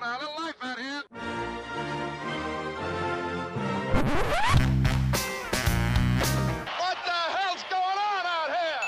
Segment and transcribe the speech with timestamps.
[0.00, 0.06] go.
[0.06, 1.02] A little life out here.
[6.78, 8.84] What the hell's going on out here?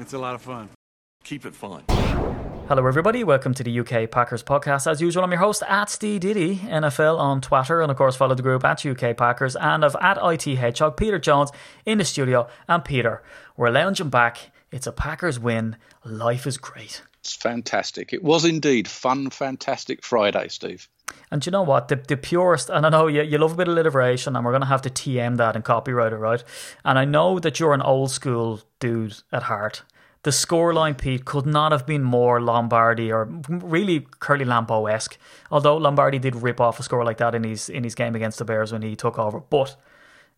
[0.00, 0.68] It's a lot of fun.
[1.24, 1.84] Keep it fun.
[2.68, 3.22] Hello, everybody.
[3.22, 4.90] Welcome to the UK Packers podcast.
[4.90, 8.34] As usual, I'm your host at Steve Diddy, NFL on Twitter, and of course, follow
[8.34, 11.52] the group at UK Packers and of at IT Hedgehog, Peter Jones
[11.84, 12.48] in the studio.
[12.68, 13.22] And Peter,
[13.56, 14.50] we're lounging back.
[14.70, 15.76] It's a Packers win.
[16.04, 17.02] Life is great.
[17.20, 18.12] It's fantastic.
[18.12, 20.88] It was indeed fun, fantastic Friday, Steve.
[21.30, 21.88] And you know what?
[21.88, 24.52] The, the purest, and I know you, you love a bit of alliteration, and we're
[24.52, 26.42] going to have to TM that and copyright it, right?
[26.84, 29.82] And I know that you're an old school dude at heart.
[30.22, 35.16] The scoreline, Pete, could not have been more Lombardi or really Curly Lambeau esque.
[35.52, 38.38] Although Lombardi did rip off a score like that in his in his game against
[38.38, 39.38] the Bears when he took over.
[39.38, 39.76] But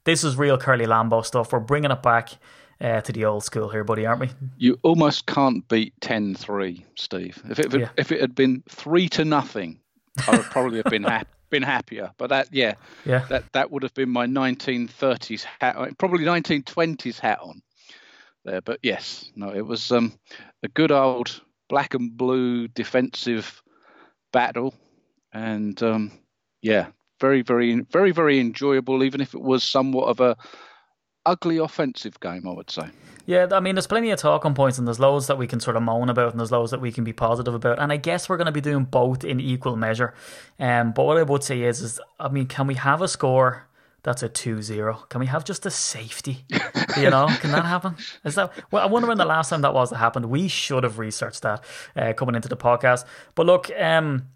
[0.04, 1.52] this is real Curly Lambeau stuff.
[1.52, 2.32] We're bringing it back
[2.80, 4.30] uh, to the old school here, buddy, aren't we?
[4.56, 7.42] You almost can't beat 10-3, Steve.
[7.48, 7.88] If it Yeah.
[7.96, 9.80] if it had been three to nothing,
[10.26, 12.12] I would probably have been hap- been happier.
[12.18, 12.74] But that, yeah,
[13.06, 13.24] Yeah.
[13.28, 17.62] that that would have been my 1930s hat, probably 1920s hat on
[18.44, 18.60] there.
[18.60, 20.18] But yes, no, it was um,
[20.62, 23.62] a good old black and blue defensive
[24.32, 24.74] battle,
[25.32, 26.12] and um,
[26.62, 26.88] yeah,
[27.20, 29.02] very, very, very, very enjoyable.
[29.02, 30.36] Even if it was somewhat of a
[31.26, 32.90] ugly offensive game, I would say.
[33.26, 35.76] Yeah, I mean, there's plenty of talking points, and there's loads that we can sort
[35.76, 37.78] of moan about, and there's loads that we can be positive about.
[37.78, 40.14] And I guess we're going to be doing both in equal measure.
[40.58, 43.68] Um, but what I would say is, is I mean, can we have a score
[44.02, 45.10] that's a 2-0?
[45.10, 46.46] Can we have just a safety?
[46.96, 47.96] you know, can that happen?
[48.24, 48.50] Is that?
[48.70, 50.26] Well, I wonder when the last time that was that happened.
[50.26, 51.62] We should have researched that
[51.94, 53.04] uh, coming into the podcast.
[53.34, 54.28] But look, um,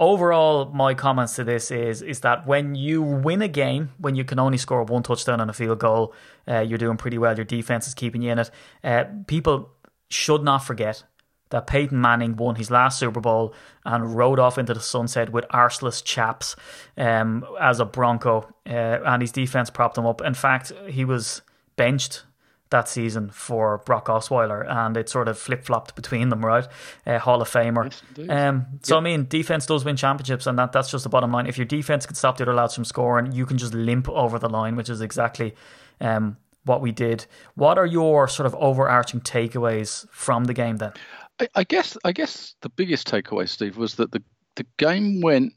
[0.00, 4.24] overall my comments to this is is that when you win a game when you
[4.24, 6.12] can only score one touchdown and a field goal
[6.48, 8.50] uh, you're doing pretty well your defense is keeping you in it
[8.82, 9.70] uh, people
[10.08, 11.04] should not forget
[11.50, 13.52] that Peyton Manning won his last Super Bowl
[13.84, 16.56] and rode off into the sunset with arseless chaps
[16.96, 18.70] um, as a Bronco, uh,
[19.04, 20.20] and his defense propped him up.
[20.20, 21.42] In fact, he was
[21.74, 22.22] benched
[22.70, 26.66] that season for Brock Osweiler, and it sort of flip flopped between them, right?
[27.06, 27.92] Uh, Hall of Famer.
[28.16, 31.32] Yes, um, so I mean, defense does win championships, and that that's just the bottom
[31.32, 31.46] line.
[31.46, 34.38] If your defense can stop the other lads from scoring, you can just limp over
[34.38, 35.54] the line, which is exactly
[36.00, 37.26] um, what we did.
[37.54, 40.92] What are your sort of overarching takeaways from the game then?
[41.40, 44.22] I, I guess I guess the biggest takeaway, Steve, was that the
[44.56, 45.54] the game went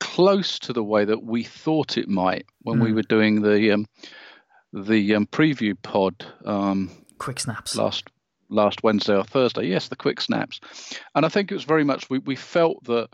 [0.00, 3.86] close to the way that we thought it might when we were doing the um,
[4.72, 7.76] the um, preview pod um, Quick snaps.
[7.76, 8.08] last
[8.48, 9.66] last Wednesday or Thursday.
[9.66, 10.60] Yes, the quick snaps,
[11.14, 13.08] and I think it was very much we we felt that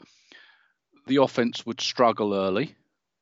[1.06, 2.74] the offense would struggle early.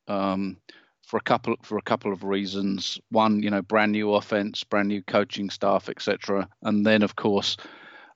[0.07, 0.59] Um,
[1.07, 2.99] for a couple for a couple of reasons.
[3.11, 6.49] One, you know, brand new offense, brand new coaching staff, etc.
[6.63, 7.57] And then, of course,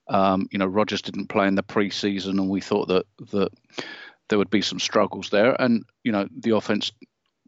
[0.07, 3.49] um, you know, Rodgers didn't play in the preseason, and we thought that that
[4.27, 5.55] there would be some struggles there.
[5.61, 6.91] And you know, the offense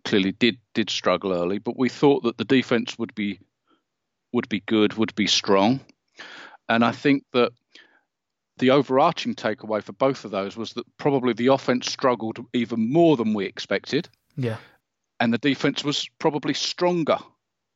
[0.04, 3.40] clearly did did struggle early, but we thought that the defense would be
[4.34, 5.80] would be good, would be strong.
[6.70, 7.52] And I think that
[8.58, 13.18] the overarching takeaway for both of those was that probably the offense struggled even more
[13.18, 14.08] than we expected,
[14.38, 14.58] Yeah.
[15.20, 17.18] and the defense was probably stronger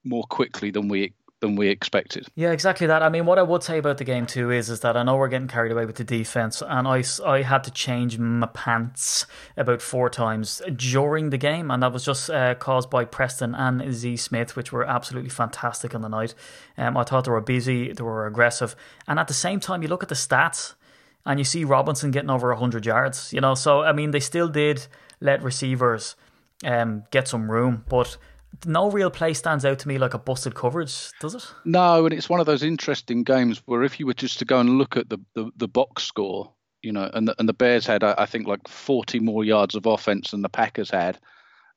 [0.04, 1.14] more quickly than we
[1.46, 2.28] than we expected.
[2.36, 3.04] Yeah, exactly that.
[3.04, 5.16] I mean, what I would say about the game too is is that I know
[5.16, 9.26] we're getting carried away with the defense, and I I had to change my pants
[9.56, 13.94] about four times during the game, and that was just uh, caused by Preston and
[13.94, 16.34] Z Smith, which were absolutely fantastic on the night.
[16.78, 18.76] Um, I thought they were busy, they were aggressive,
[19.08, 20.74] and at the same time, you look at the stats,
[21.26, 23.32] and you see Robinson getting over hundred yards.
[23.32, 24.88] You know, so I mean, they still did
[25.22, 26.16] let receivers
[26.64, 28.18] um, get some room, but.
[28.66, 31.46] No real play stands out to me like a busted coverage, does it?
[31.66, 34.60] No, and it's one of those interesting games where if you were just to go
[34.60, 36.52] and look at the, the, the box score,
[36.82, 39.86] you know, and the, and the Bears had, I think, like 40 more yards of
[39.86, 41.20] offense than the Packers had,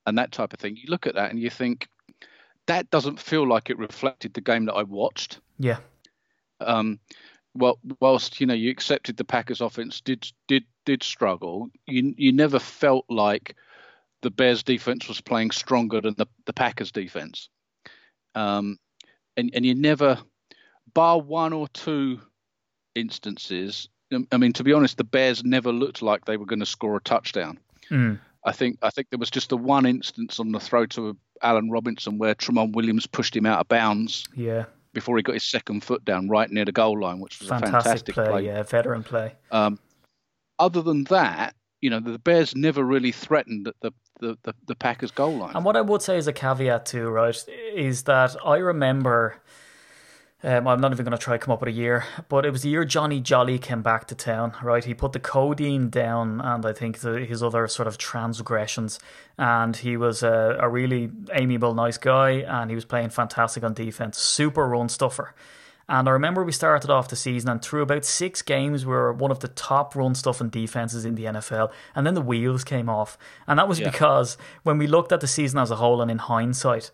[0.06, 0.76] and that type of thing.
[0.76, 1.88] You look at that and you think
[2.66, 5.40] that doesn't feel like it reflected the game that I watched.
[5.58, 5.78] Yeah.
[6.60, 7.00] Um,
[7.54, 12.32] well, whilst you know you accepted the Packers' offense did did did struggle, you you
[12.32, 13.56] never felt like
[14.22, 17.48] the Bears' defense was playing stronger than the, the Packers' defense.
[18.34, 18.78] Um,
[19.36, 20.18] and and you never,
[20.94, 22.20] bar one or two
[22.94, 23.88] instances.
[24.12, 26.66] um, I mean, to be honest, the Bears never looked like they were going to
[26.66, 27.58] score a touchdown.
[27.90, 28.18] Mm.
[28.44, 31.70] I think I think there was just the one instance on the throw to Allen
[31.70, 34.64] Robinson where Tramon Williams pushed him out of bounds Yeah.
[34.92, 37.68] before he got his second foot down right near the goal line, which was Fantastic,
[37.74, 38.46] a fantastic play, play.
[38.46, 39.34] Yeah, veteran play.
[39.50, 39.78] Um,
[40.58, 45.10] other than that, you know, the Bears never really threatened the the, the, the Packers
[45.10, 45.54] goal line.
[45.54, 47.44] And what I would say as a caveat too, right,
[47.74, 49.40] is that I remember
[50.40, 52.52] Um, I'm not even going to try to come up with a year, but it
[52.52, 54.84] was the year Johnny Jolly came back to town, right?
[54.84, 59.00] He put the codeine down and I think the, his other sort of transgressions.
[59.36, 63.74] And he was a, a really amiable, nice guy and he was playing fantastic on
[63.74, 64.16] defense.
[64.18, 65.34] Super run stuffer.
[65.88, 69.12] And I remember we started off the season, and through about six games, we were
[69.12, 71.70] one of the top run stuff and defenses in the NFL.
[71.94, 73.16] And then the wheels came off.
[73.46, 73.90] And that was Yeah.
[73.90, 76.90] because when we looked at the season as a whole and in hindsight,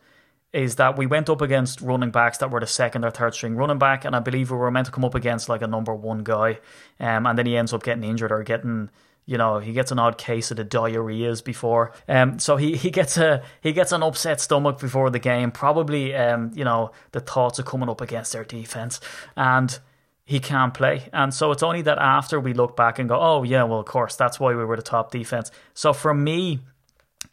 [0.52, 3.56] is that we went up against running backs that were the second or third string
[3.56, 5.92] running back, and I believe we were meant to come up against like a number
[5.92, 6.60] one guy,
[7.00, 8.90] um, and then he ends up getting injured or getting,
[9.26, 12.90] you know, he gets an odd case of the diarrheas before, um, so he, he
[12.90, 17.20] gets a he gets an upset stomach before the game, probably, um, you know, the
[17.20, 19.00] thoughts of coming up against their defense,
[19.36, 19.78] and
[20.24, 21.08] he can't play.
[21.12, 23.86] And so it's only that after we look back and go, oh, yeah, well, of
[23.86, 25.50] course, that's why we were the top defense.
[25.74, 26.60] So for me,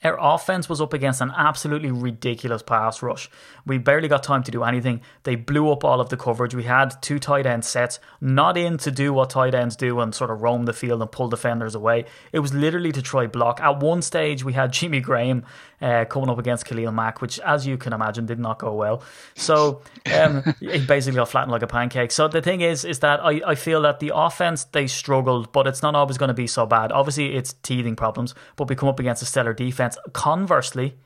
[0.04, 3.30] our offense was up against an absolutely ridiculous pass rush.
[3.66, 5.02] We barely got time to do anything.
[5.24, 6.56] They blew up all of the coverage.
[6.56, 10.14] We had two tight end sets, not in to do what tight ends do and
[10.14, 12.06] sort of roam the field and pull defenders away.
[12.32, 13.60] It was literally to try block.
[13.62, 15.46] At one stage, we had Jimmy Graham
[15.82, 19.04] uh, coming up against Khalil Mack, which, as you can imagine, did not go well.
[19.36, 19.82] So
[20.14, 22.12] um, he basically got flattened like a pancake.
[22.12, 25.68] So the thing is, is that I, I feel that the offense they struggled, but
[25.68, 26.92] it's not always going to be so bad.
[26.92, 29.91] Obviously, it's teething problems, but we come up against a stellar defense.
[30.14, 30.98] Conversely,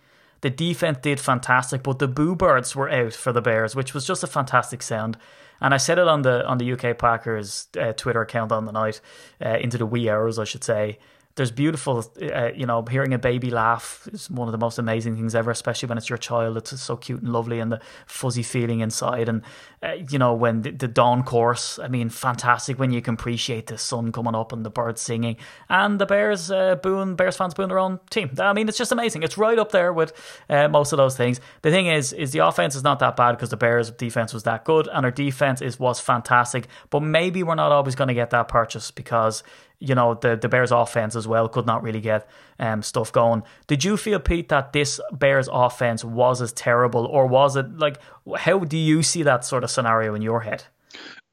[0.42, 4.06] the defense did fantastic, but the boo birds were out for the Bears, which was
[4.06, 5.18] just a fantastic sound.
[5.62, 8.72] And I said it on the on the UK Packers uh, Twitter account on the
[8.72, 9.02] night,
[9.44, 11.00] uh, into the wee hours, I should say.
[11.36, 15.18] There's beautiful, uh, you know, hearing a baby laugh is one of the most amazing
[15.18, 16.56] things ever, especially when it's your child.
[16.56, 19.28] It's so cute and lovely, and the fuzzy feeling inside.
[19.28, 19.42] And
[19.84, 23.68] uh, you know, when the, the dawn course, I mean, fantastic when you can appreciate
[23.68, 25.36] the sun coming up and the birds singing,
[25.68, 28.32] and the Bears uh, booing, Bears fans booing their own team.
[28.40, 29.24] I mean, it's just amazing.
[29.24, 30.14] It's right up there with
[30.50, 31.42] uh, most of those things.
[31.64, 34.44] The thing is, is the offense is not that bad because the Bears' defense was
[34.44, 36.68] that good, and our defense is was fantastic.
[36.90, 39.44] But maybe we're not always going to get that purchase because
[39.88, 42.28] you know the the Bears offense as well could not really get
[42.60, 43.44] um, stuff going.
[43.68, 48.00] Did you feel Pete that this Bears offense was as terrible, or was it like
[48.38, 50.66] how do you see that sort of scenario in your head?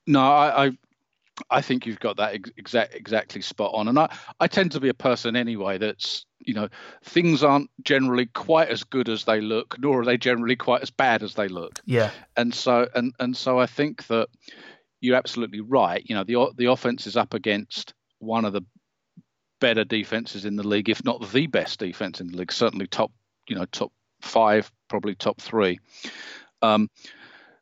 [0.07, 0.71] No, I, I
[1.51, 3.89] I think you've got that ex- exact exactly spot on.
[3.89, 6.69] And I, I tend to be a person anyway that's you know
[7.05, 10.91] things aren't generally quite as good as they look, nor are they generally quite as
[10.91, 11.81] bad as they look.
[11.87, 14.29] Yeah, And so and and so I think that
[15.01, 16.03] you're absolutely right.
[16.05, 18.63] You know the the offense is up against one of the
[19.61, 22.53] better defenses in the league, if not the best defense in the league.
[22.53, 23.13] Certainly top
[23.49, 25.81] you know top five, probably top three.
[26.63, 26.89] Um,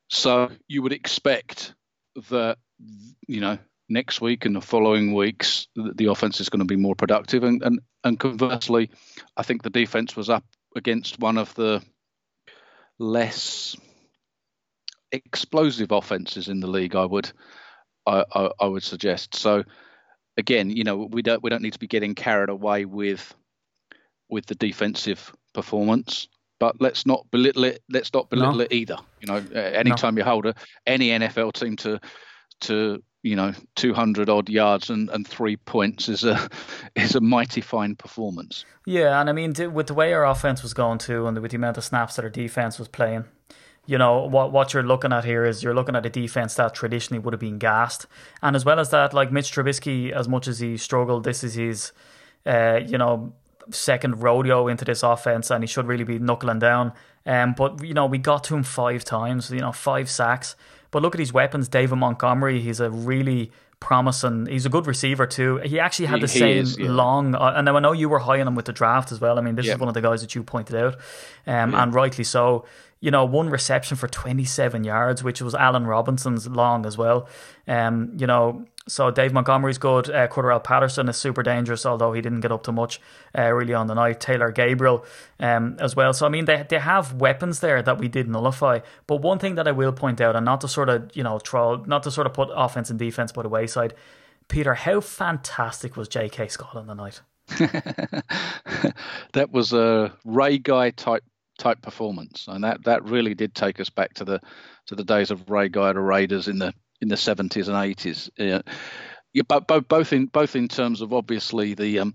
[0.08, 1.74] so you would expect
[2.30, 2.58] that
[3.26, 3.58] you know
[3.88, 7.62] next week and the following weeks the, offense is going to be more productive, and,
[7.62, 8.90] and and conversely,
[9.36, 10.44] I think the defense was up
[10.76, 11.82] against one of the
[12.98, 13.76] less
[15.12, 16.94] explosive offenses in the league.
[16.94, 17.30] I would
[18.06, 19.64] I, I, I would suggest so.
[20.36, 23.34] Again, you know, we don't we don't need to be getting carried away with
[24.28, 26.28] with the defensive performance
[26.60, 27.82] but let's not belittle it.
[27.90, 28.60] Let's not belittle No.
[28.60, 28.98] it either.
[29.20, 30.54] You know, anytime you hold a,
[30.86, 31.98] any NFL team to
[32.60, 36.48] to you know 200 odd yards and, and three points is a
[36.94, 38.66] is a mighty fine performance.
[38.86, 41.56] Yeah, and I mean, with the way our offense was going to, and with the
[41.56, 43.24] amount of snaps that our defense was playing,
[43.90, 46.74] you know, what what you're looking at here is you're looking at a defense that
[46.74, 48.06] traditionally would have been gassed,
[48.40, 51.54] and as well as that, like Mitch Trubisky, as much as he struggled, this is
[51.54, 51.92] his,
[52.46, 53.32] uh, you know,
[53.70, 56.92] second rodeo into this offense, and he should really be knuckling down.
[57.26, 60.54] Um, but you know, we got to him five times, you know, five sacks.
[60.92, 62.60] But look at his weapons, David Montgomery.
[62.60, 64.46] He's a really promising.
[64.46, 65.56] He's a good receiver too.
[65.64, 66.90] He actually had He- the he same is, yeah.
[66.90, 67.34] long.
[67.34, 69.38] Uh, and now I know you were high on him with the draft as well.
[69.38, 69.74] I mean, this Yeah.
[69.74, 70.94] is one of the guys that you pointed out,
[71.46, 72.64] um, and rightly so.
[73.00, 77.28] You know, one reception for 27 yards, which was Allen Robinson's long as well.
[77.66, 80.10] Um, you know, so Dave Montgomery's good.
[80.10, 83.00] Uh, Cordarrelle Patterson is super dangerous, although he didn't get up to much
[83.36, 84.20] uh, really on the night.
[84.20, 85.04] Taylor Gabriel
[85.38, 86.12] um, as well.
[86.12, 88.80] So I mean, they they have weapons there that we did nullify.
[89.06, 91.38] But one thing that I will point out, and not to sort of you know
[91.38, 93.94] troll, not to sort of put offense and defense by the wayside,
[94.48, 96.48] Peter, how fantastic was J.K.
[96.48, 97.20] Scott on the night?
[99.32, 101.24] that was a Ray Guy type
[101.60, 104.40] type performance, and that, that really did take us back to the
[104.86, 108.28] to the days of Ray Guy the Raiders in the in the seventies and eighties.
[108.36, 108.62] Yeah,
[109.32, 112.14] yeah, but both both in both in terms of obviously the um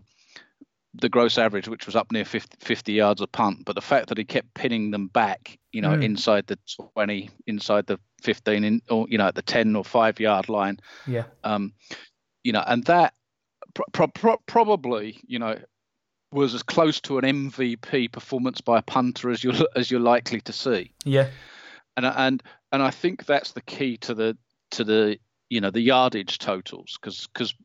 [1.01, 4.07] the gross average, which was up near 50, 50 yards a punt, but the fact
[4.07, 6.03] that he kept pinning them back, you know, Mm.
[6.03, 6.57] inside the
[6.93, 10.79] twenty, inside the fifteen, in, or you know, at the ten or five yard line,
[11.05, 11.73] Yeah, um,
[12.43, 13.13] you know, and that
[13.73, 15.57] pro- pro- probably, you know,
[16.35, 20.41] was as close to an MVP performance by a punter as you're as you're likely
[20.41, 20.91] to see.
[21.03, 21.29] yeah,
[21.97, 24.37] And and and I think that's the key to the
[24.71, 25.17] to the
[25.49, 27.55] you know the yardage totals because because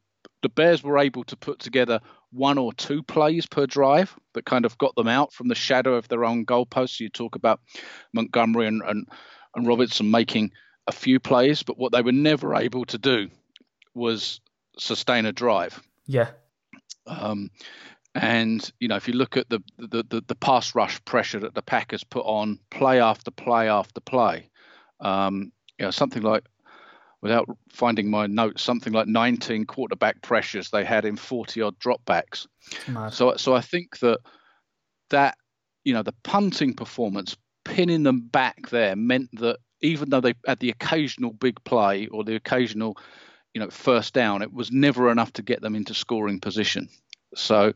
[0.43, 2.00] the Bears were able to put together
[2.33, 5.95] one or two plays per drive that kind of got them out from the shadow
[5.95, 7.00] of their own goalposts.
[7.00, 7.61] You talk about
[8.15, 9.07] Montgomery and, and,
[9.55, 10.53] and Robertson making
[10.87, 13.29] a few plays, but what they were never able to do
[13.95, 14.41] was
[14.79, 15.83] sustain a drive.
[16.07, 16.31] Yeah.
[17.07, 17.50] Um,
[18.14, 21.55] and you know, if you look at the, the the, the pass rush pressure that
[21.55, 24.50] the Packers put on play after play after play,
[25.00, 26.45] um, you know, something like
[27.23, 32.47] without finding my notes, something like 19 quarterback pressures they had in 40 odd dropbacks.
[33.11, 34.21] So, so I think that
[35.11, 35.37] that
[35.85, 40.59] you know the punting performance, pinning them back there, meant that even though they had
[40.61, 42.97] the occasional big play or the occasional,
[43.55, 46.88] you know, first down, it was never enough to get them into scoring position.
[47.35, 47.73] So,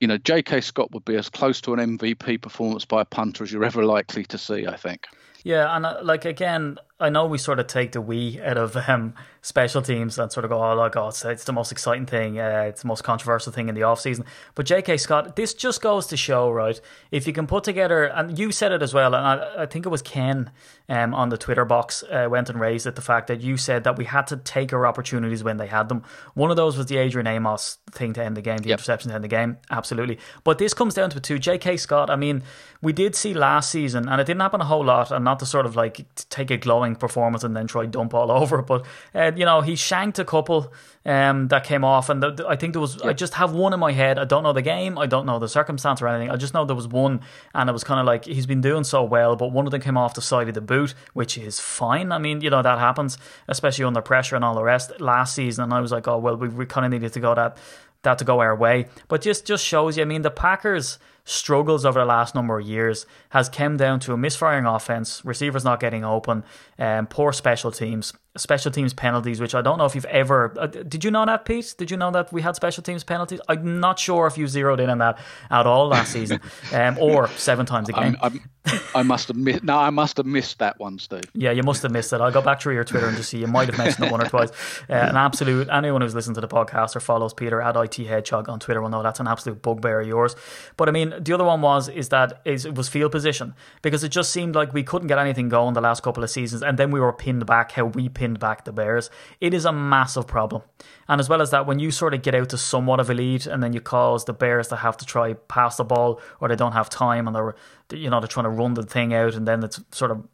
[0.00, 0.60] you know, J.K.
[0.60, 3.84] Scott would be as close to an MVP performance by a punter as you're ever
[3.84, 4.66] likely to see.
[4.66, 5.06] I think.
[5.44, 8.74] Yeah, and uh, like again, I know we sort of take the we out of
[8.88, 9.12] um,
[9.42, 12.40] special teams and sort of go, oh, like, oh, it's, it's the most exciting thing,
[12.40, 14.24] uh, it's the most controversial thing in the off season.
[14.54, 14.96] But J.K.
[14.96, 16.80] Scott, this just goes to show, right?
[17.10, 19.84] If you can put together, and you said it as well, and I, I think
[19.84, 20.50] it was Ken
[20.88, 23.84] um, on the Twitter box uh, went and raised it the fact that you said
[23.84, 26.02] that we had to take our opportunities when they had them.
[26.32, 28.78] One of those was the Adrian Amos thing to end the game, the yep.
[28.78, 30.18] interception to end the game, absolutely.
[30.44, 31.38] But this comes down to it too.
[31.38, 31.76] J.K.
[31.76, 32.42] Scott, I mean,
[32.80, 35.46] we did see last season, and it didn't happen a whole lot, and not to
[35.46, 38.62] sort of like take a glowing performance and then try dump all over.
[38.62, 40.72] But uh, you know, he shanked a couple
[41.04, 42.96] um, that came off, and the, the, I think there was.
[42.96, 43.10] Yeah.
[43.10, 44.18] I just have one in my head.
[44.18, 44.98] I don't know the game.
[44.98, 46.30] I don't know the circumstance or anything.
[46.30, 47.20] I just know there was one,
[47.54, 49.80] and it was kind of like he's been doing so well, but one of them
[49.80, 52.12] came off the side of the boot, which is fine.
[52.12, 55.00] I mean, you know that happens, especially under pressure and all the rest.
[55.00, 57.34] Last season, and I was like, oh well, we, we kind of needed to go
[57.34, 57.58] that
[58.02, 58.86] that to go our way.
[59.08, 60.02] But just just shows you.
[60.02, 64.14] I mean, the Packers struggles over the last number of years has come down to
[64.14, 66.44] a misfiring offense, receivers not getting open,
[66.78, 70.54] um, poor special teams, special teams penalties, which I don't know if you've ever.
[70.58, 71.74] Uh, did you know that, Pete?
[71.78, 73.40] Did you know that we had special teams penalties?
[73.48, 75.18] I'm not sure if you zeroed in on that
[75.50, 76.40] at all last season,
[76.72, 78.16] um, or seven times a game.
[78.20, 79.62] I'm, I'm, i must have missed.
[79.62, 81.24] No, I must have missed that one, Steve.
[81.34, 82.20] Yeah, you must have missed it.
[82.20, 83.38] I'll go back through your Twitter and just see.
[83.38, 84.50] You might have mentioned it one or twice.
[84.88, 85.68] Uh, an absolute.
[85.68, 88.88] Anyone who's listened to the podcast or follows Peter at IT Hedgehog on Twitter will
[88.88, 90.36] know that's an absolute bugbear of yours.
[90.76, 94.04] But I mean, the other one was is that is it was field position because
[94.04, 96.78] it just seemed like we couldn't get anything going the last couple of seasons, and
[96.78, 97.72] then we were pinned back.
[97.72, 100.62] How we pinned back the Bears, it is a massive problem.
[101.08, 103.14] And as well as that, when you sort of get out to somewhat of a
[103.14, 106.48] lead, and then you cause the Bears to have to try pass the ball, or
[106.48, 107.54] they don't have time, and they're
[107.92, 110.26] you know they're trying to run the thing out, and then it's sort of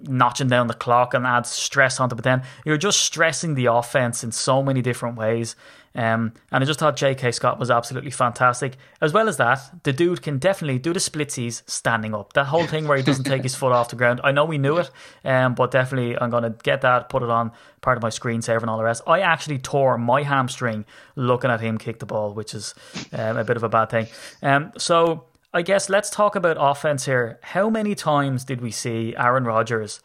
[0.00, 2.14] notching down the clock and adds stress onto.
[2.14, 5.56] But then you're just stressing the offense in so many different ways.
[5.96, 7.32] Um, and I just thought J.K.
[7.32, 8.76] Scott was absolutely fantastic.
[9.00, 12.34] As well as that, the dude can definitely do the splitsies standing up.
[12.34, 14.20] That whole thing where he doesn't take his foot off the ground.
[14.22, 14.90] I know we knew it,
[15.24, 17.50] um, but definitely I'm going to get that, put it on
[17.80, 19.02] part of my screensaver and all the rest.
[19.06, 20.84] I actually tore my hamstring
[21.16, 22.74] looking at him kick the ball, which is
[23.12, 24.06] um, a bit of a bad thing.
[24.42, 25.24] Um, so
[25.54, 27.38] I guess let's talk about offense here.
[27.42, 30.00] How many times did we see Aaron Rodgers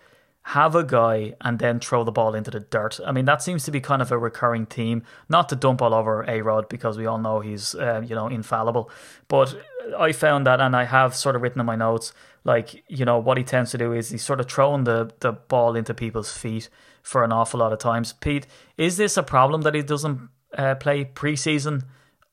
[0.52, 3.00] have a guy and then throw the ball into the dirt?
[3.06, 5.04] I mean, that seems to be kind of a recurring theme.
[5.30, 8.28] Not to dump all over A Rod because we all know he's uh, you know
[8.28, 8.90] infallible,
[9.28, 9.56] but
[9.98, 13.18] I found that, and I have sort of written in my notes, like you know
[13.18, 16.36] what he tends to do is he's sort of throwing the the ball into people's
[16.36, 16.70] feet
[17.02, 18.14] for an awful lot of times.
[18.14, 18.46] Pete,
[18.78, 21.84] is this a problem that he doesn't uh, play preseason?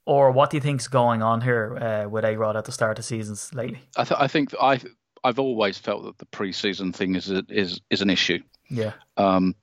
[0.09, 2.99] or what do you think's going on here uh, with A Rod at the start
[2.99, 3.83] of seasons lately?
[3.95, 4.81] I, th- I think I
[5.25, 8.41] I've always felt that the preseason thing is a, is is an issue.
[8.69, 8.93] Yeah.
[9.17, 9.55] Um,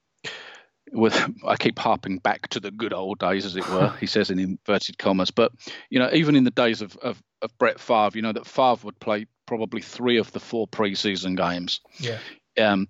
[0.91, 1.15] with
[1.47, 3.93] I keep harping back to the good old days, as it were.
[4.00, 5.51] he says in inverted commas, but
[5.89, 8.85] you know, even in the days of, of of Brett Favre, you know that Favre
[8.85, 11.81] would play probably three of the four preseason games.
[12.00, 12.19] Yeah.
[12.57, 12.88] Um,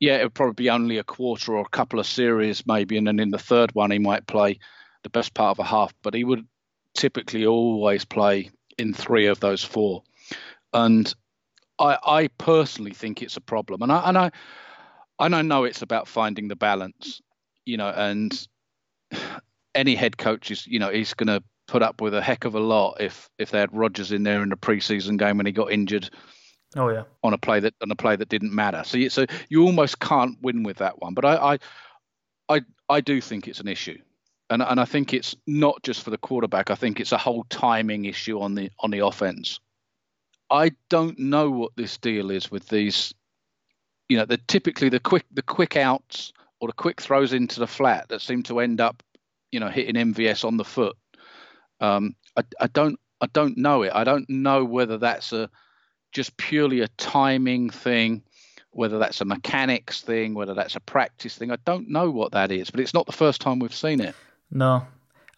[0.00, 3.06] yeah, it would probably be only a quarter or a couple of series, maybe, and
[3.06, 4.60] then in the third one he might play
[5.02, 5.92] the best part of a half.
[6.02, 6.46] But he would
[6.94, 10.04] typically always play in three of those four,
[10.72, 11.12] and
[11.78, 14.30] I, I personally think it's a problem, and I and I
[15.18, 17.20] and I know it's about finding the balance,
[17.64, 18.48] you know, and
[19.74, 22.54] any head coach is, you know, he's going to put up with a heck of
[22.54, 25.52] a lot if if they had Rodgers in there in the preseason game when he
[25.52, 26.10] got injured.
[26.76, 28.82] Oh yeah, on a play that on a play that didn't matter.
[28.84, 31.14] So you, so you almost can't win with that one.
[31.14, 31.58] But I I
[32.50, 33.98] I, I do think it's an issue
[34.50, 36.70] and and I think it's not just for the quarterback.
[36.70, 39.60] I think it's a whole timing issue on the on the offense.
[40.50, 43.14] I don't know what this deal is with these.
[44.08, 47.66] You know, the typically the quick the quick outs or the quick throws into the
[47.66, 49.02] flat that seem to end up,
[49.52, 50.96] you know, hitting MVS on the foot.
[51.80, 53.92] Um, I, I don't I don't know it.
[53.94, 55.50] I don't know whether that's a
[56.12, 58.22] just purely a timing thing,
[58.70, 61.50] whether that's a mechanics thing, whether that's a practice thing.
[61.50, 64.14] I don't know what that is, but it's not the first time we've seen it.
[64.50, 64.86] No.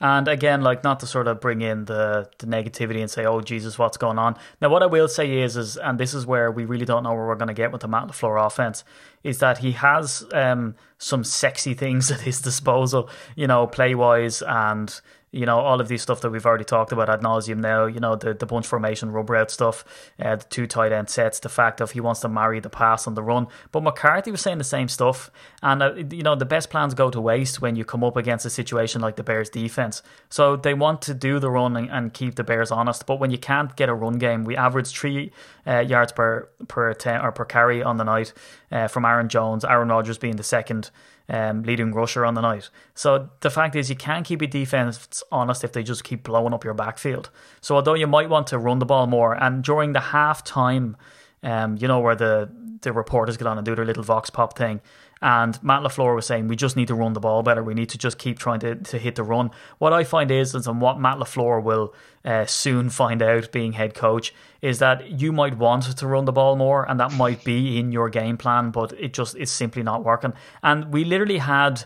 [0.02, 3.42] And again, like not to sort of bring in the, the negativity and say, "Oh
[3.42, 6.50] Jesus, what's going on?" Now, what I will say is, is and this is where
[6.50, 8.82] we really don't know where we're going to get with the Matt Lafleur offense,
[9.22, 14.42] is that he has um, some sexy things at his disposal, you know, play wise
[14.42, 15.00] and
[15.32, 18.00] you know, all of these stuff that we've already talked about ad nauseum now, you
[18.00, 19.84] know, the, the bunch formation rubber out stuff,
[20.20, 23.06] uh, the two tight end sets, the fact of he wants to marry the pass
[23.06, 23.46] on the run.
[23.70, 25.30] But McCarthy was saying the same stuff.
[25.62, 28.44] And, uh, you know, the best plans go to waste when you come up against
[28.44, 30.02] a situation like the Bears defense.
[30.30, 33.06] So they want to do the run and, and keep the Bears honest.
[33.06, 35.30] But when you can't get a run game, we averaged three
[35.64, 38.32] uh, yards per, per, ten, or per carry on the night
[38.72, 40.90] uh, from Aaron Jones, Aaron Rodgers being the second
[41.30, 42.68] um, leading rusher on the night.
[42.94, 46.52] So the fact is, you can't keep your defense honest if they just keep blowing
[46.52, 47.30] up your backfield.
[47.60, 50.96] So although you might want to run the ball more, and during the half time,
[51.42, 52.50] um, you know where the
[52.82, 54.80] the reporters get on and do their little vox pop thing.
[55.22, 57.62] And Matt LaFleur was saying, we just need to run the ball better.
[57.62, 59.50] We need to just keep trying to, to hit the run.
[59.78, 63.94] What I find is, and what Matt LaFleur will uh, soon find out being head
[63.94, 67.78] coach, is that you might want to run the ball more, and that might be
[67.78, 70.32] in your game plan, but it just is simply not working.
[70.62, 71.84] And we literally had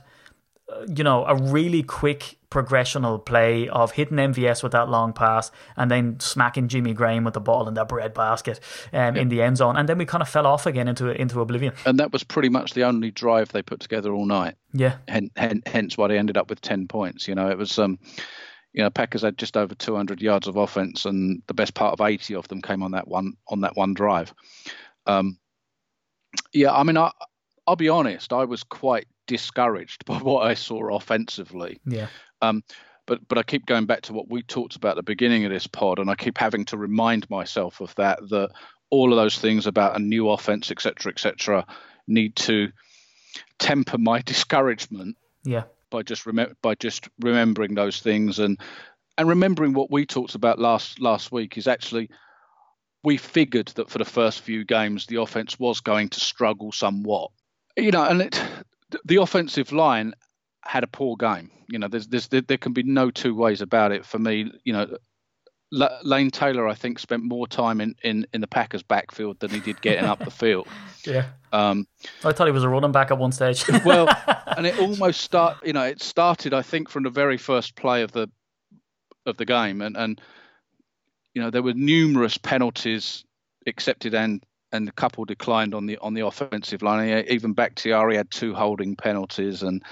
[0.88, 5.90] you know, a really quick progressional play of hitting MVS with that long pass and
[5.90, 8.60] then smacking Jimmy Graham with the ball in that bread basket
[8.92, 9.76] um, in the end zone.
[9.76, 11.74] And then we kind of fell off again into into oblivion.
[11.84, 14.54] And that was pretty much the only drive they put together all night.
[14.72, 14.96] Yeah.
[15.08, 15.30] Hence,
[15.66, 17.28] hence why they ended up with 10 points.
[17.28, 17.78] You know, it was.
[17.78, 17.98] um
[18.74, 22.04] you know, Packers had just over 200 yards of offense, and the best part of
[22.04, 24.34] 80 of them came on that one on that one drive.
[25.06, 25.38] Um,
[26.52, 27.12] yeah, I mean, I,
[27.68, 31.80] I'll be honest, I was quite discouraged by what I saw offensively.
[31.84, 32.08] Yeah.
[32.42, 32.62] Um,
[33.06, 35.50] but but I keep going back to what we talked about at the beginning of
[35.50, 38.50] this pod, and I keep having to remind myself of that that
[38.90, 41.66] all of those things about a new offense, etc., etc.,
[42.06, 42.68] need to
[43.58, 45.16] temper my discouragement.
[45.44, 45.64] Yeah.
[45.90, 48.58] By just rem- by just remembering those things and
[49.16, 52.10] and remembering what we talked about last last week is actually
[53.04, 57.30] we figured that for the first few games the offense was going to struggle somewhat.
[57.76, 58.42] You know, and it,
[59.04, 60.14] the offensive line
[60.62, 61.50] had a poor game.
[61.68, 64.04] You know, there's, there's, there can be no two ways about it.
[64.04, 64.96] For me, you know,
[66.02, 69.60] Lane Taylor, I think, spent more time in, in, in the Packers' backfield than he
[69.60, 70.68] did getting up the field.
[71.04, 71.26] Yeah.
[71.52, 71.86] Um,
[72.24, 73.64] I thought he was a running back at one stage.
[73.84, 74.08] well,
[74.56, 75.56] and it almost start.
[75.64, 78.28] You know, it started, I think, from the very first play of the
[79.26, 80.20] of the game, and and
[81.34, 83.24] you know there were numerous penalties
[83.66, 87.24] accepted and and a couple declined on the on the offensive line.
[87.28, 89.82] Even Bakhtiari had two holding penalties, and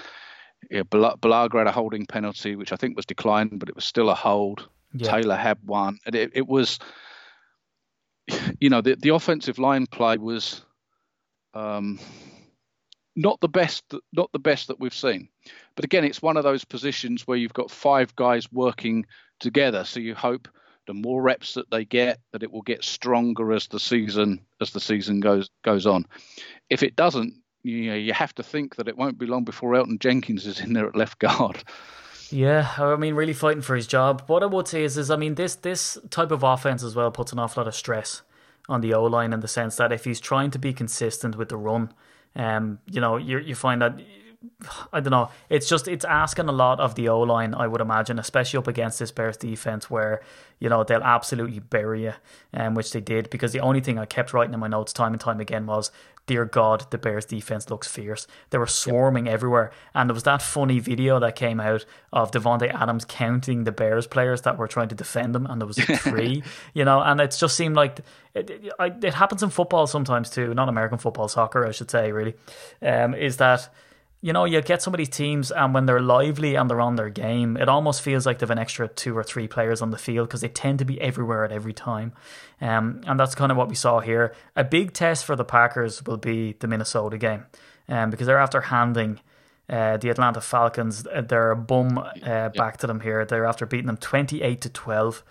[0.69, 4.09] yeah, Bulaga had a holding penalty, which I think was declined, but it was still
[4.09, 4.67] a hold.
[4.93, 5.09] Yeah.
[5.09, 6.79] Taylor had one, and it, it was,
[8.59, 10.63] you know, the the offensive line play was
[11.53, 11.97] um,
[13.15, 15.29] not the best, not the best that we've seen.
[15.75, 19.05] But again, it's one of those positions where you've got five guys working
[19.39, 20.47] together, so you hope
[20.85, 24.71] the more reps that they get, that it will get stronger as the season as
[24.71, 26.05] the season goes goes on.
[26.69, 29.73] If it doesn't, you know, you have to think that it won't be long before
[29.73, 31.63] Elgton Jenkins is in there at left guard.
[32.29, 34.23] Yeah, I mean, really fighting for his job.
[34.27, 37.11] What I would say is, is I mean, this this type of offense as well
[37.11, 38.23] puts an awful lot of stress
[38.69, 41.49] on the O line in the sense that if he's trying to be consistent with
[41.49, 41.93] the run,
[42.35, 43.99] um, you know, you you find that
[44.91, 45.29] I don't know.
[45.49, 48.67] It's just it's asking a lot of the O line, I would imagine, especially up
[48.67, 50.21] against this Bears defense, where
[50.59, 52.13] you know they'll absolutely bury you,
[52.53, 53.29] um, which they did.
[53.29, 55.91] Because the only thing I kept writing in my notes time and time again was,
[56.27, 59.33] "Dear God, the Bears defense looks fierce." They were swarming yep.
[59.33, 63.71] everywhere, and there was that funny video that came out of Davante Adams counting the
[63.71, 67.21] Bears players that were trying to defend him, and there was three, you know, and
[67.21, 67.99] it just seemed like
[68.33, 72.11] it, it, it happens in football sometimes too, not American football, soccer, I should say,
[72.11, 72.35] really,
[72.81, 73.69] um, is that
[74.23, 76.95] you know, you get some of these teams, and when they're lively and they're on
[76.95, 79.91] their game, it almost feels like they have an extra two or three players on
[79.91, 82.13] the field because they tend to be everywhere at every time.
[82.61, 84.33] Um, and that's kind of what we saw here.
[84.55, 87.47] A big test for the Packers will be the Minnesota game
[87.89, 89.19] um, because they're after handing.
[89.69, 93.25] Uh, the Atlanta Falcons, uh, their bum uh, back to them here.
[93.25, 95.23] They're after beating them twenty eight to twelve.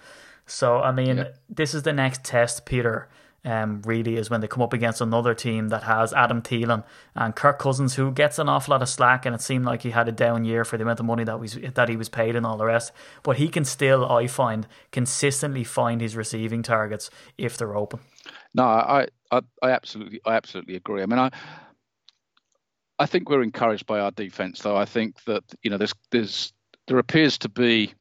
[0.46, 3.09] So I mean, this is the next test, Peter,
[3.44, 7.35] um, really is when they come up against another team that has Adam Thielen and
[7.35, 10.09] Kirk Cousins, who gets an awful lot of slack, and it seemed like he had
[10.09, 12.46] a down year for the amount of money that was that he was paid and
[12.46, 12.92] all the rest.
[13.22, 18.00] But he can still, I find, consistently find his receiving targets if they're open.
[18.55, 21.02] No, I, I, I absolutely, I absolutely agree.
[21.02, 21.31] I mean, I.
[22.98, 24.76] I think we're encouraged by our defense, though.
[24.76, 26.52] I think that you know there's there's
[26.87, 27.94] there appears to be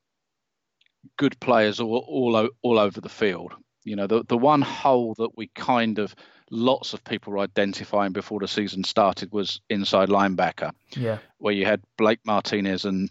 [1.17, 3.53] good players all all all over the field.
[3.83, 6.15] You know, the the one hole that we kind of
[6.49, 11.17] lots of people were identifying before the season started was inside linebacker, Yeah.
[11.37, 13.09] where you had Blake Martinez and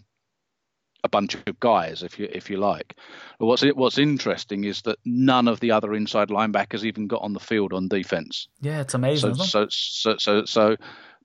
[1.03, 2.95] a bunch of guys, if you if you like.
[3.39, 7.33] But what's what's interesting is that none of the other inside linebackers even got on
[7.33, 8.47] the field on defense.
[8.61, 9.35] Yeah, it's amazing.
[9.35, 10.77] So so so so so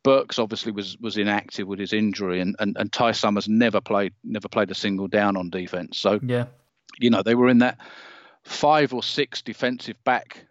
[0.03, 4.15] Burks obviously was was inactive with his injury, and, and and Ty Summers never played
[4.25, 5.99] never played a single down on defense.
[5.99, 6.47] So yeah.
[6.99, 7.79] you know they were in that
[8.47, 10.47] five or six defensive back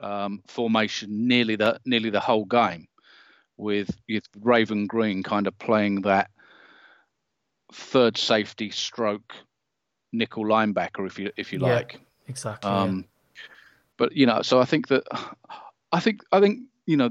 [0.00, 2.88] um, formation nearly the nearly the whole game,
[3.56, 6.30] with, with Raven Greene kind of playing that
[7.72, 9.34] third safety stroke
[10.12, 11.74] nickel linebacker, if you if you Yeah.
[11.74, 12.00] like.
[12.28, 12.70] Exactly.
[12.70, 12.82] yeah.
[12.82, 13.04] Um,
[13.96, 15.02] But you know, so I think that
[15.92, 17.10] I think I think you know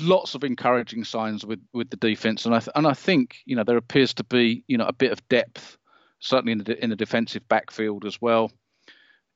[0.00, 3.54] lots of encouraging signs with with the defense, and I th- and I think you
[3.54, 5.76] know there appears to be you know a bit of depth
[6.20, 8.50] certainly in the in the defensive backfield as well.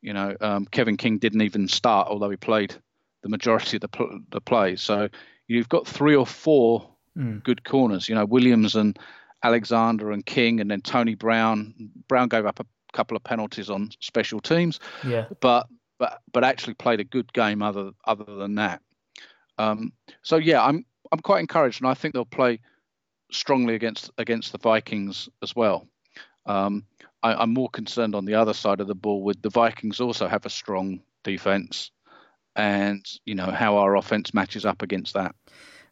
[0.02, 2.74] You know, um, Kevin King didn't even start, although he played
[3.22, 4.76] the majority of the pl- the play.
[4.76, 5.09] So
[5.48, 7.42] you've got three or four Mm.
[7.44, 8.11] good corners.
[8.11, 8.98] You know, Williams and
[9.42, 11.72] Alexander and King, and then Tony Brown.
[12.09, 15.26] Brown gave up a couple of penalties on special teams yeah.
[15.40, 15.66] but
[15.98, 18.82] but but actually played a good game other other than that.
[19.59, 22.61] Um, so yeah, I'm I'm quite encouraged, and I think they'll play
[23.32, 25.87] strongly against against the Vikings as well.
[26.44, 26.85] Um,
[27.22, 30.29] I, I'm more concerned on the other side of the ball with the Vikings also
[30.29, 31.90] have a strong defense,
[32.55, 35.35] and you know how our offense matches up against that.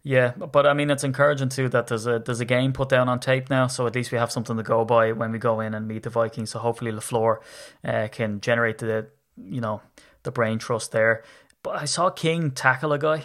[0.06, 3.08] Yeah, but I mean, it's encouraging too that there's a there's a game put down
[3.08, 5.60] on tape now, so at least we have something to go by when we go
[5.60, 6.50] in and meet the Vikings.
[6.50, 7.38] So hopefully Lafleur
[7.82, 9.06] uh, can generate the
[9.36, 9.80] you know
[10.22, 11.24] the brain trust there.
[11.62, 13.22] But I saw King tackle a guy,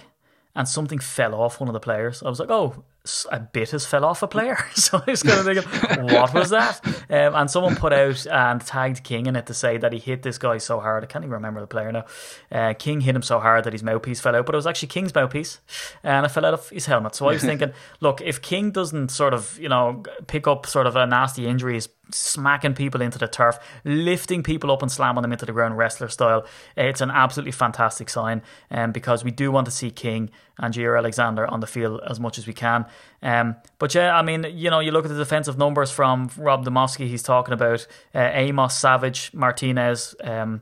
[0.56, 2.24] and something fell off one of the players.
[2.24, 2.86] I was like, oh,
[3.32, 4.58] a bit has fell off a player.
[4.76, 6.86] so I was kind of thinking, what was that?
[7.10, 10.24] Um, and someone put out and tagged King in it to say that he hit
[10.24, 11.04] this guy so hard.
[11.04, 12.06] I can't even remember the player now.
[12.52, 14.90] Uh, King hit him so hard that his mouthpiece fell out, but it was actually
[14.90, 15.60] King's mouthpiece,
[16.04, 17.16] and it fell out of his helmet.
[17.16, 20.88] So I was thinking, look, if King doesn't sort of, you know, pick up sort
[20.88, 25.22] of a nasty injury, he's smacking people into the turf, lifting people up and slamming
[25.22, 26.46] them into the ground wrestler style,
[26.76, 28.42] it's an absolutely fantastic sign.
[28.72, 32.20] Um, because we do want to see King and Jaire Alexander on the field as
[32.20, 32.86] much as we can.
[33.22, 36.66] Um, but yeah, I mean, you know, you look at the defensive numbers from Rob
[36.66, 40.62] Demovsky, he's talking about uh, Amos, Savage, Martinez, um,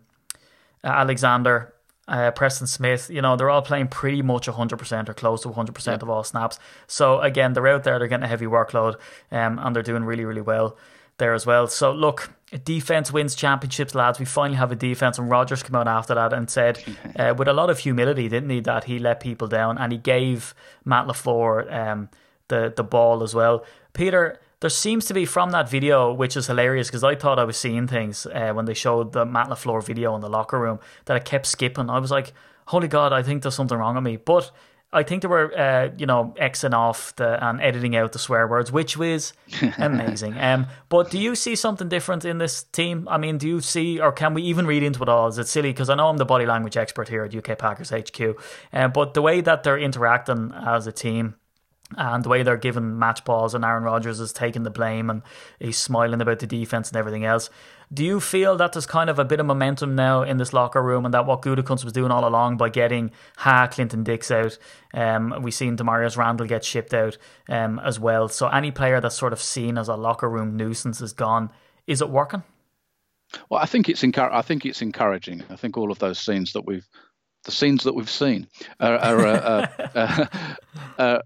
[0.84, 1.74] Alexander,
[2.08, 6.02] uh, Preston Smith, you know, they're all playing pretty much 100% or close to 100%
[6.02, 6.58] of all snaps.
[6.88, 8.96] So again, they're out there, they're getting a heavy workload,
[9.32, 10.78] um, and they're doing really, really well
[11.18, 11.68] there as well.
[11.68, 12.32] So look,
[12.64, 14.20] defense wins championships, lads.
[14.20, 16.84] We finally have a defense, and Rodgers came out after that and said,
[17.16, 19.98] uh, with a lot of humility, didn't he, that he let people down and he
[19.98, 20.54] gave
[20.86, 22.10] Matt Lafleur um,
[22.48, 23.66] the the ball as well.
[23.94, 27.44] Peter, there seems to be from that video, which is hilarious because I thought I
[27.44, 30.80] was seeing things uh, when they showed the Matt Lafleur video in the locker room
[31.06, 31.90] that I kept skipping.
[31.90, 32.34] I was like,
[32.68, 34.52] holy God, I think there's something wrong with me, but.
[34.94, 38.48] I think they were, uh, you know, Xing off the and editing out the swear
[38.48, 39.34] words, which was
[39.78, 40.38] amazing.
[40.38, 43.06] um, but do you see something different in this team?
[43.10, 45.28] I mean, do you see, or can we even read into it all?
[45.28, 45.72] Is it silly?
[45.72, 48.40] Because I know I'm the body language expert here at UK Packers HQ,
[48.72, 51.36] um, but the way that they're interacting as a team
[51.96, 55.22] and the way they're giving match balls and Aaron Rodgers is taking the blame and
[55.60, 57.50] he's smiling about the defense and everything else.
[57.94, 60.84] Do you feel that there's kind of a bit of momentum now in this locker
[60.84, 64.58] room and that what Gutekunst was doing all along by getting Ha Clinton Dix out,
[64.94, 68.28] um, we've seen Damarious Randall get shipped out um, as well.
[68.28, 71.50] So any player that's sort of seen as a locker room nuisance is gone.
[71.86, 72.44] Is it working?
[73.50, 75.44] Well, I think it's encour- I think it's encouraging.
[75.50, 76.88] I think all of those scenes that we've
[77.44, 78.48] the scenes that we've seen
[78.80, 80.26] are are, uh, uh,
[80.98, 81.20] uh,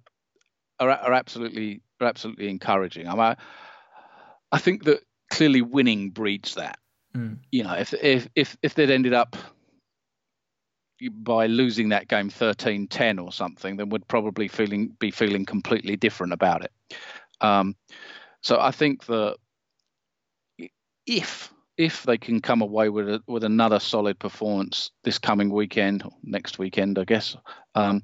[0.80, 3.08] are, are absolutely are absolutely encouraging.
[3.08, 3.36] I, mean,
[4.52, 6.78] I think that clearly winning breeds that.
[7.16, 7.40] Mm.
[7.52, 9.36] You know, if if if if they'd ended up
[11.10, 16.32] by losing that game 13-10 or something, then would probably feeling be feeling completely different
[16.32, 16.72] about it.
[17.42, 17.76] Um,
[18.42, 19.38] so I think that
[21.08, 26.04] if if they can come away with a, with another solid performance this coming weekend,
[26.04, 27.36] or next weekend, I guess,
[27.74, 28.04] um,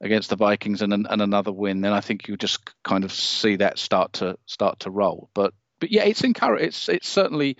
[0.00, 3.56] against the Vikings and, and another win, then I think you just kind of see
[3.56, 5.28] that start to start to roll.
[5.34, 6.62] But but yeah, it's encourage.
[6.62, 7.56] It's it's certainly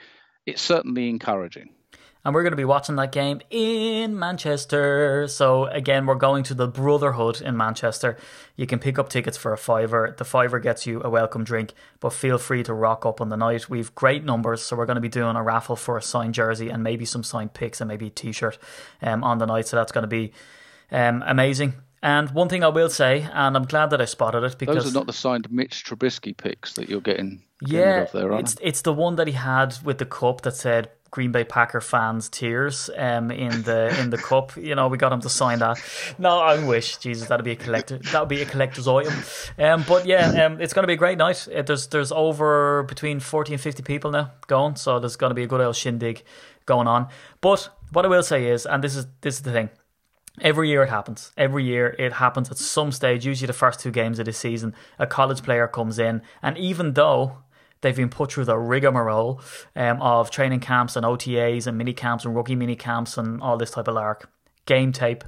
[0.47, 1.71] it's certainly encouraging.
[2.23, 5.27] And we're going to be watching that game in Manchester.
[5.27, 8.19] So, again, we're going to the Brotherhood in Manchester.
[8.57, 10.15] You can pick up tickets for a fiver.
[10.19, 13.39] The fiver gets you a welcome drink, but feel free to rock up on the
[13.39, 13.71] night.
[13.71, 16.69] We've great numbers, so we're going to be doing a raffle for a signed jersey
[16.69, 18.59] and maybe some signed picks and maybe a t shirt
[19.01, 19.67] um, on the night.
[19.67, 20.33] So, that's going to be
[20.93, 21.73] um, amazing.
[22.03, 24.93] And one thing I will say, and I'm glad that I spotted it because Those
[24.93, 27.43] are not the signed Mitch Trubisky picks that you're getting.
[27.61, 28.65] Yeah, there, it's they?
[28.65, 32.29] it's the one that he had with the cup that said Green Bay Packer fans'
[32.29, 34.57] tears um, in the in the cup.
[34.57, 35.79] You know, we got him to sign that.
[36.19, 37.99] No, I wish, Jesus, that'd be a collector.
[37.99, 39.15] That would be a collector's item.
[39.59, 41.49] Um, but yeah, um, it's going to be a great night.
[41.55, 45.35] Uh, there's there's over between forty and fifty people now going, so there's going to
[45.35, 46.23] be a good old shindig
[46.67, 47.09] going on.
[47.41, 49.71] But what I will say is, and this is this is the thing.
[50.41, 51.33] Every year it happens.
[51.37, 54.75] Every year it happens at some stage, usually the first two games of the season,
[54.99, 57.39] a college player comes in, and even though
[57.81, 59.41] they've been put through the rigmarole
[59.77, 63.57] um, of training camps and OTAs and mini camps and rookie mini camps and all
[63.57, 64.31] this type of lark,
[64.67, 65.25] game tape,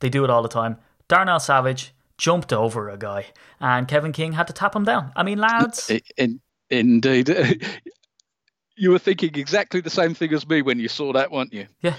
[0.00, 0.76] they do it all the time.
[1.08, 3.26] Darnell Savage jumped over a guy,
[3.60, 5.12] and Kevin King had to tap him down.
[5.16, 5.90] I mean, lads.
[6.16, 6.40] In,
[6.70, 7.28] indeed.
[8.76, 11.66] you were thinking exactly the same thing as me when you saw that, weren't you?
[11.80, 11.94] Yeah.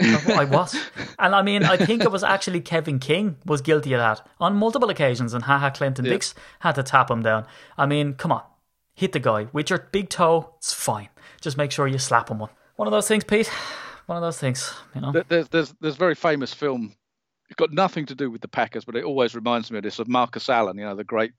[0.00, 0.76] I was.
[1.18, 4.56] And I mean, I think it was actually Kevin King was guilty of that on
[4.56, 6.12] multiple occasions, and haha, Clinton yeah.
[6.12, 7.46] Dix had to tap him down.
[7.78, 8.42] I mean, come on,
[8.94, 10.54] hit the guy with your big toe.
[10.58, 11.08] It's fine.
[11.40, 12.50] Just make sure you slap him one.
[12.76, 13.50] One of those things, Pete.
[14.06, 15.12] One of those things, you know.
[15.28, 16.94] There's there's there's very famous film.
[17.48, 19.98] It's got nothing to do with the Packers, but it always reminds me of this
[19.98, 20.78] of Marcus Allen.
[20.78, 21.32] You know, the great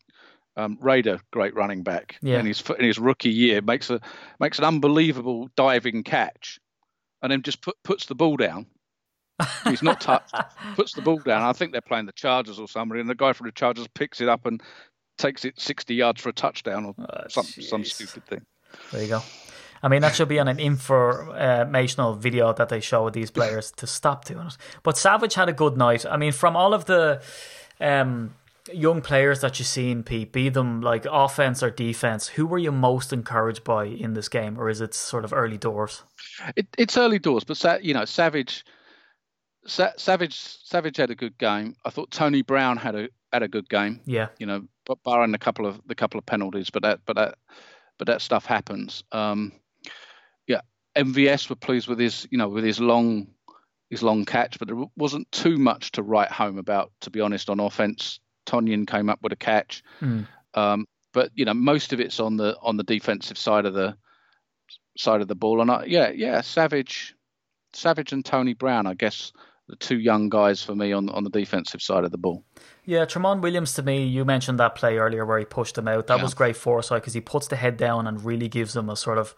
[0.58, 2.18] um, Raider, great running back.
[2.22, 2.40] Yeah.
[2.40, 4.00] In his in his rookie year, makes a
[4.40, 6.60] makes an unbelievable diving catch
[7.22, 8.68] and then just put, puts the ball down.
[9.66, 10.34] He's not touched,
[10.76, 11.42] puts the ball down.
[11.42, 14.22] I think they're playing the Chargers or somebody, and the guy from the Chargers picks
[14.22, 14.62] it up and
[15.18, 18.42] takes it 60 yards for a touchdown or oh, some, some stupid thing.
[18.92, 19.22] There you go.
[19.84, 23.72] I mean, that should be on an informational video that they show with these players
[23.74, 24.58] to stop doing it.
[24.84, 26.06] But Savage had a good night.
[26.06, 27.22] I mean, from all of the
[27.80, 28.34] um,
[28.74, 32.72] young players that you've seen, Pete, be them like offense or defense, who were you
[32.72, 36.04] most encouraged by in this game, or is it sort of early doors?
[36.56, 38.66] It, it's early doors, but you know, Savage,
[39.68, 41.76] Savage, Savage had a good game.
[41.86, 44.02] I thought Tony Brown had a had a good game.
[44.06, 47.16] Yeah, you know, but barring a couple of the couple of penalties, but that but
[47.16, 47.36] that
[47.98, 49.04] but that stuff happens.
[49.12, 49.54] Um,
[50.48, 50.62] yeah,
[50.96, 53.28] MVS were pleased with his you know with his long
[53.90, 57.50] his long catch, but there wasn't too much to write home about, to be honest,
[57.50, 58.20] on offense.
[58.46, 60.28] Tonyan came up with a catch, mm.
[60.54, 63.96] um, but you know most of it's on the on the defensive side of the
[64.98, 65.62] side of the ball.
[65.62, 67.16] And I, yeah, yeah, Savage,
[67.74, 69.32] Savage and Tony Brown, I guess
[69.68, 72.44] the two young guys for me on on the defensive side of the ball.
[72.88, 76.06] Yeah, Tramon Williams to me, you mentioned that play earlier where he pushed him out.
[76.06, 76.24] That yeah.
[76.24, 79.18] was great foresight because he puts the head down and really gives him a sort
[79.18, 79.36] of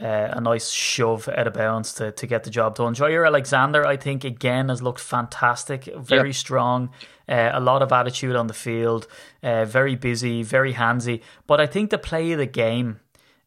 [0.00, 2.94] uh, a nice shove out of bounds to, to get the job done.
[2.94, 6.36] Jaire Alexander, I think, again has looked fantastic, very yep.
[6.36, 6.90] strong,
[7.28, 9.08] uh, a lot of attitude on the field,
[9.42, 11.22] uh, very busy, very handsy.
[11.48, 13.00] But I think the play of the game,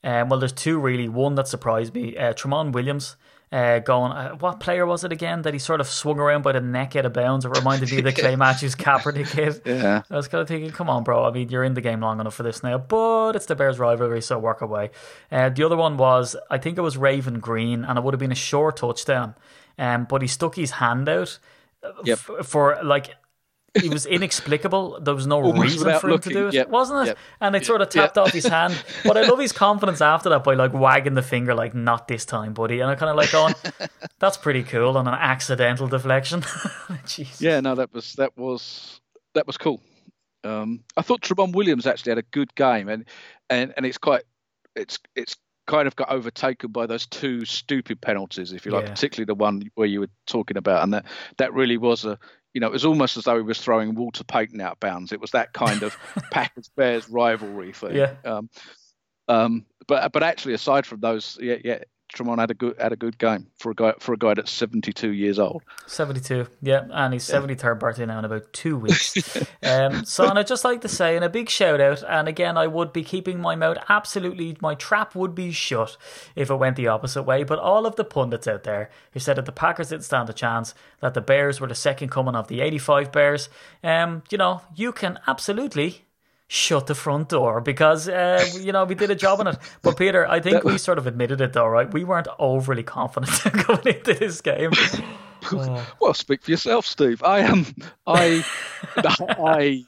[0.03, 1.07] um, well, there's two really.
[1.07, 3.15] One that surprised me, uh, Tramon Williams
[3.51, 6.51] uh, going, uh, what player was it again that he sort of swung around by
[6.51, 7.45] the neck out of bounds?
[7.45, 9.61] It reminded me of the Clay Matthews Kaepernick kid.
[9.65, 10.03] Yeah.
[10.09, 11.25] I was kind of thinking, come on, bro.
[11.25, 13.79] I mean, you're in the game long enough for this now, but it's the Bears
[13.79, 14.91] rivalry, so work away.
[15.31, 18.19] Uh, the other one was, I think it was Raven Greene, and it would have
[18.19, 19.35] been a short touchdown,
[19.77, 21.39] um, but he stuck his hand out.
[22.03, 22.19] Yep.
[22.39, 23.15] F- for like
[23.79, 24.99] he was inexplicable.
[25.01, 26.33] There was no Almost reason for him looking.
[26.33, 26.69] to do it, yep.
[26.69, 27.07] wasn't it?
[27.07, 27.17] Yep.
[27.41, 28.25] And it sort of tapped yep.
[28.25, 28.81] off his hand.
[29.03, 32.25] But I love his confidence after that by like wagging the finger, like "not this
[32.25, 33.53] time, buddy." And I kind of like going,
[34.19, 36.41] "That's pretty cool" on an accidental deflection.
[37.05, 37.41] Jeez.
[37.41, 39.01] Yeah, no, that was that was
[39.35, 39.81] that was cool.
[40.43, 43.05] Um, I thought Tramon Williams actually had a good game, and
[43.49, 44.23] and and it's quite
[44.75, 45.35] it's it's
[45.69, 48.91] kind of got overtaken by those two stupid penalties, if you like, yeah.
[48.91, 51.05] particularly the one where you were talking about, and that
[51.37, 52.17] that really was a
[52.53, 55.11] you know, it was almost as though he was throwing Walter Payton out bounds.
[55.11, 55.95] It was that kind of
[56.31, 57.95] Packers Bears rivalry thing.
[57.95, 58.15] Yeah.
[58.25, 58.49] Um,
[59.27, 61.79] um, but but actually, aside from those, yeah, yeah,
[62.13, 64.51] Tramon had a good had a good game for a guy for a guy that's
[64.51, 65.63] seventy two years old.
[65.85, 69.37] Seventy two, yeah, and he's seventy third birthday now in about two weeks.
[69.63, 72.57] um, so, and I'd just like to say, and a big shout out, and again,
[72.57, 75.97] I would be keeping my mouth absolutely, my trap would be shut
[76.35, 77.43] if it went the opposite way.
[77.43, 80.33] But all of the pundits out there who said that the Packers didn't stand a
[80.33, 83.49] chance, that the Bears were the second coming of the eighty five Bears,
[83.83, 86.05] um, you know, you can absolutely
[86.49, 89.57] shut the front door because uh, you know we did a job on it.
[89.81, 91.91] But Peter, I think we sort of admitted it though, right?
[91.91, 93.31] We weren't overly confident
[93.67, 94.71] going into this game.
[96.01, 97.23] Well, speak for yourself, Steve.
[97.23, 97.65] I am.
[98.05, 98.45] I.
[98.97, 99.85] I.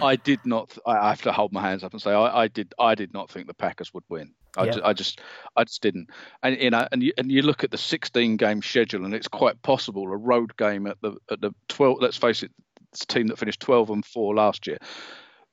[0.00, 0.78] I did not.
[0.86, 2.72] I have to hold my hands up and say I, I did.
[2.78, 4.34] I did not think the Packers would win.
[4.56, 4.70] I, yeah.
[4.70, 5.20] just, I just,
[5.56, 6.10] I just didn't.
[6.44, 9.26] And you know, and you, and you look at the 16 game schedule, and it's
[9.26, 11.98] quite possible a road game at the at the 12.
[12.00, 12.52] Let's face it,
[12.92, 14.78] it's a team that finished 12 and four last year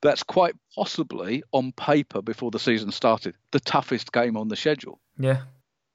[0.02, 5.00] that's quite possibly on paper before the season started the toughest game on the schedule.
[5.18, 5.42] Yeah.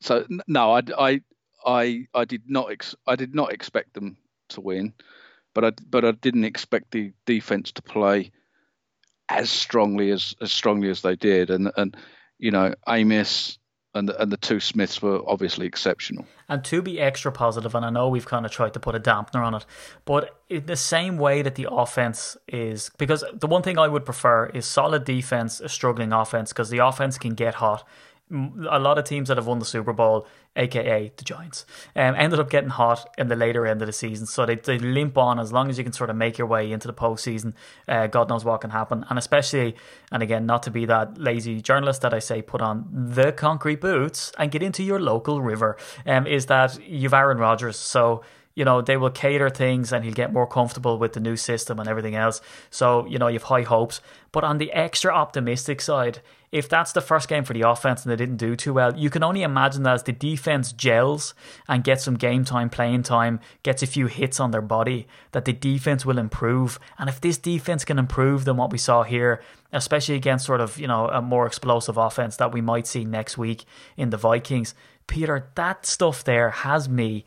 [0.01, 1.21] So no, I, I,
[1.65, 4.17] I, I did not ex- I did not expect them
[4.49, 4.93] to win,
[5.53, 8.31] but I but I didn't expect the defense to play
[9.29, 11.95] as strongly as as strongly as they did, and and
[12.39, 13.59] you know Amos
[13.93, 16.25] and the, and the two Smiths were obviously exceptional.
[16.47, 18.99] And to be extra positive, and I know we've kind of tried to put a
[18.99, 19.65] dampener on it,
[20.06, 24.06] but in the same way that the offense is, because the one thing I would
[24.06, 27.88] prefer is solid defense, a struggling offense, because the offense can get hot
[28.31, 31.65] a lot of teams that have won the Super Bowl, aka the Giants,
[31.95, 34.25] um, ended up getting hot in the later end of the season.
[34.25, 36.71] So they, they limp on as long as you can sort of make your way
[36.71, 37.53] into the postseason.
[37.87, 39.05] Uh, God knows what can happen.
[39.09, 39.75] And especially,
[40.11, 43.81] and again, not to be that lazy journalist that I say put on the concrete
[43.81, 47.77] boots and get into your local river, um, is that you've Aaron Rodgers.
[47.77, 48.23] So
[48.55, 51.79] you know, they will cater things and he'll get more comfortable with the new system
[51.79, 52.41] and everything else.
[52.69, 54.01] So, you know, you've high hopes.
[54.31, 58.11] But on the extra optimistic side, if that's the first game for the offense and
[58.11, 61.33] they didn't do too well, you can only imagine that as the defense gels
[61.67, 65.45] and gets some game time, playing time, gets a few hits on their body, that
[65.45, 66.77] the defense will improve.
[66.99, 70.77] And if this defense can improve than what we saw here, especially against sort of,
[70.77, 73.63] you know, a more explosive offense that we might see next week
[73.95, 74.75] in the Vikings,
[75.07, 77.25] Peter, that stuff there has me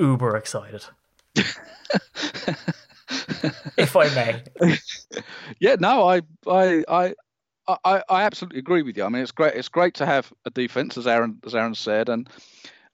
[0.00, 0.84] uber excited.
[3.76, 4.42] if I may.
[5.58, 7.14] Yeah, no, I, I, I,
[7.68, 9.04] I, I absolutely agree with you.
[9.04, 9.54] I mean, it's great.
[9.54, 12.28] It's great to have a defense, as Aaron, as Aaron said, and,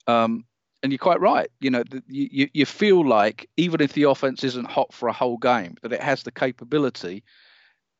[0.06, 0.44] um,
[0.82, 1.48] and you're quite right.
[1.60, 5.38] You know, you, you feel like even if the offense isn't hot for a whole
[5.38, 7.24] game, that it has the capability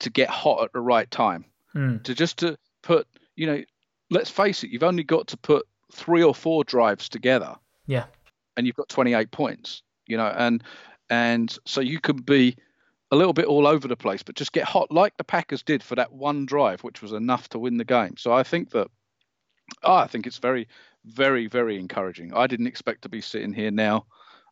[0.01, 1.45] to get hot at the right time.
[1.75, 2.03] Mm.
[2.05, 3.63] To just to put, you know,
[4.11, 7.55] let's face it, you've only got to put three or four drives together.
[7.87, 8.05] Yeah
[8.57, 10.63] and you've got 28 points, you know, and
[11.09, 12.57] and so you can be
[13.13, 15.83] a little bit all over the place, but just get hot like the Packers did
[15.83, 18.17] for that one drive, which was enough to win the game.
[18.17, 18.89] So I think that
[19.83, 20.69] oh, I think it's very,
[21.05, 22.35] very, very encouraging.
[22.35, 24.07] I didn't expect to be sitting here now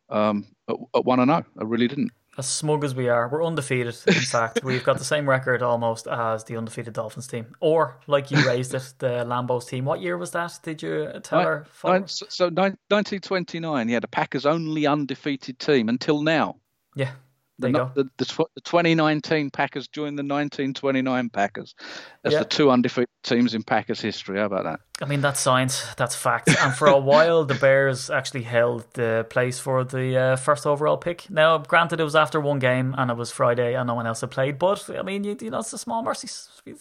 [0.09, 1.45] um, at, one and zero.
[1.59, 3.95] I really didn't as smug as we are, we're undefeated.
[4.07, 8.31] In fact, we've got the same record almost as the undefeated Dolphins team, or like
[8.31, 9.85] you raised it, the Lambeau's team.
[9.85, 10.59] What year was that?
[10.63, 11.67] Did you tell her?
[12.07, 16.57] So, so 1929, yeah, the Packers only undefeated team until now.
[16.95, 17.11] Yeah,
[17.57, 21.75] there the, the, the, the, 2019 Packers joined the 1929 Packers
[22.23, 24.39] as the two undefeated teams in Packers history.
[24.39, 24.79] How about that?
[25.01, 25.85] I mean, that's science.
[25.97, 26.49] That's fact.
[26.57, 30.95] And for a while, the Bears actually held the place for the uh, first overall
[30.95, 31.29] pick.
[31.29, 34.21] Now, granted, it was after one game and it was Friday and no one else
[34.21, 34.57] had played.
[34.57, 36.29] But I mean, you, you know, it's a small mercy.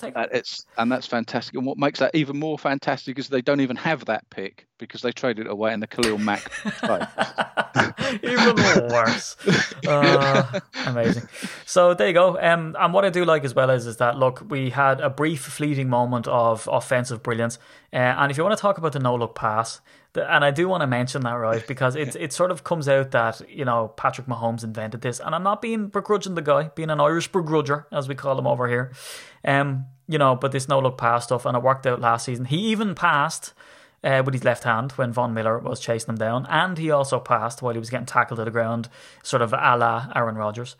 [0.02, 1.56] Uh, it's and that's fantastic.
[1.56, 5.02] And what makes that even more fantastic is they don't even have that pick because
[5.02, 6.50] they traded it away in the Khalil Mack.
[8.22, 8.56] even
[8.88, 9.36] worse.
[9.86, 11.28] Uh, amazing.
[11.66, 12.40] So there you go.
[12.40, 15.10] Um, and what I do like as well is is that look, we had a
[15.10, 17.58] brief, fleeting moment of offensive brilliance.
[17.94, 19.80] Uh, and if you want to talk about the no look pass,
[20.14, 22.88] the, and I do want to mention that right because it it sort of comes
[22.88, 26.70] out that you know Patrick Mahomes invented this, and I'm not being begrudging the guy,
[26.74, 28.92] being an Irish begrudger as we call him over here.
[29.44, 32.46] Um, you know, but this no look pass stuff, and it worked out last season.
[32.46, 33.54] He even passed
[34.02, 37.20] uh, with his left hand when Von Miller was chasing him down, and he also
[37.20, 38.88] passed while he was getting tackled to the ground,
[39.22, 40.74] sort of a la Aaron Rodgers.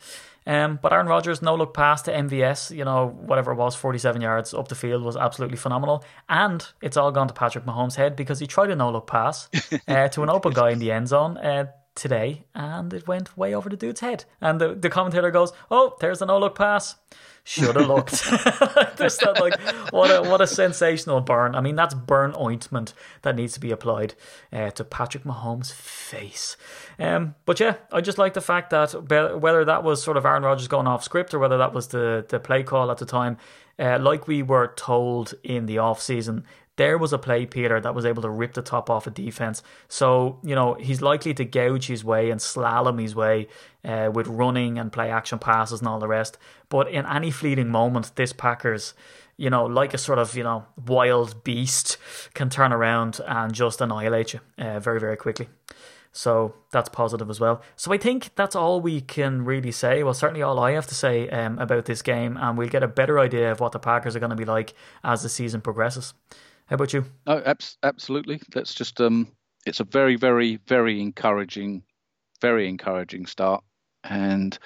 [0.47, 4.21] Um, but Aaron Rodgers, no look pass to MVS, you know, whatever it was, 47
[4.21, 6.05] yards up the field was absolutely phenomenal.
[6.29, 9.49] And it's all gone to Patrick Mahomes' head because he tried a no look pass
[9.89, 11.39] uh, to an open guy in the end zone.
[11.39, 15.53] Uh, today and it went way over the dude's head and the, the commentator goes
[15.71, 16.97] oh there's a no look pass
[17.45, 18.11] should have looked.
[18.97, 19.61] Just that, like,
[19.93, 21.55] what a what a sensational burn.
[21.55, 24.15] I mean, that's burn ointment that needs to be applied
[24.53, 26.57] uh, to Patrick Mahomes' face.
[26.99, 28.93] Um, but yeah, I just like the fact that
[29.41, 32.25] whether that was sort of Aaron Rodgers going off script or whether that was the
[32.27, 33.37] the play call at the time,
[33.79, 36.45] uh, like we were told in the off season,
[36.77, 39.63] there was a play, Peter, that was able to rip the top off a defense.
[39.89, 43.49] So, you know, he's likely to gouge his way and slalom his way
[43.85, 46.37] uh, with running and play action passes and all the rest.
[46.69, 48.95] But in any fleeting moment, this Packers,
[49.37, 51.97] you know, like a sort of, you know, wild beast,
[52.35, 55.49] can turn around and just annihilate you uh, very, very quickly.
[56.17, 57.61] So that's positive as well.
[57.75, 60.05] So I think that's all we can really say.
[60.05, 62.89] Well, certainly all I have to say um, about this game, and we'll get a
[62.89, 66.15] better idea of what the Packers are going to be like as the season progresses.
[66.67, 67.05] How about you?
[67.27, 67.43] Oh,
[67.83, 68.41] absolutely.
[68.53, 69.29] That's just um,
[69.67, 71.83] it's a very, very, very encouraging,
[72.41, 73.63] very encouraging start,
[74.03, 74.59] and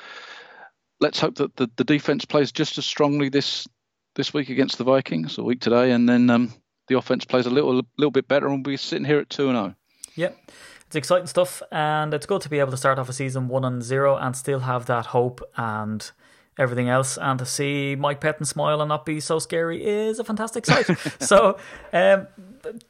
[1.00, 3.66] let's hope that the, the defense plays just as strongly this
[4.14, 6.52] this week against the Vikings, a week today, and then um,
[6.88, 9.48] the offense plays a little little bit better, and we'll be sitting here at two
[9.48, 9.74] and zero.
[9.76, 9.82] Oh.
[10.14, 10.50] Yep.
[10.86, 13.64] It's exciting stuff, and it's good to be able to start off a season one
[13.64, 16.10] and zero and still have that hope and
[16.58, 17.16] everything else.
[17.16, 20.86] And to see Mike Pettine smile and not be so scary is a fantastic sight.
[21.20, 21.56] so,
[21.92, 22.26] um,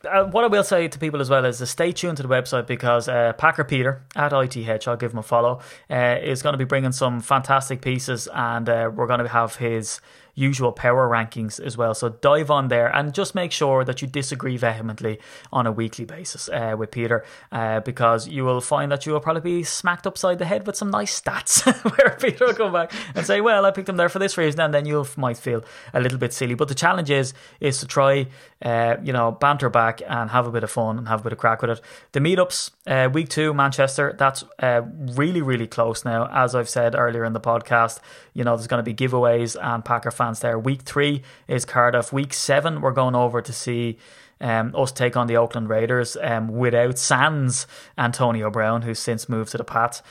[0.09, 2.29] uh, what I will say to people as well is to stay tuned to the
[2.29, 5.61] website because uh, Packer Peter at ITH, I'll give him a follow,
[5.91, 9.57] uh, is going to be bringing some fantastic pieces, and uh, we're going to have
[9.57, 10.01] his
[10.39, 11.95] usual power rankings as well.
[11.95, 15.19] So dive on there and just make sure that you disagree vehemently
[15.53, 19.21] on a weekly basis uh, with Peter uh, because you will find that you will
[19.21, 21.67] probably be smacked upside the head with some nice stats
[21.99, 24.61] where Peter will come back and say, well, I picked him there for this reason
[24.61, 26.55] and then you might feel a little bit silly.
[26.55, 28.29] But the challenge is, is to try,
[28.63, 31.33] uh, you know, banter back and have a bit of fun and have a bit
[31.33, 31.81] of crack with it.
[32.13, 36.29] The meetups, uh, week two, Manchester, that's uh, really, really close now.
[36.33, 37.99] As I've said earlier in the podcast,
[38.35, 40.59] you know, there's going to be giveaways and Packer fans there.
[40.59, 42.13] Week three is Cardiff.
[42.13, 43.99] Week seven, we're going over to see
[44.41, 47.67] um, us take on the Oakland Raiders um, without Sans
[47.97, 50.03] Antonio Brown, who's since moved to the Pats.